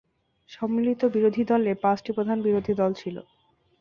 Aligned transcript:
সম্মিলিত 0.49 1.01
বিরোধী 1.15 1.43
দলে 1.51 1.71
পাঁচটি 1.83 2.09
প্রধান 2.17 2.37
বিরোধী 2.41 2.73
দল 2.73 2.91
ছিল। 3.01 3.15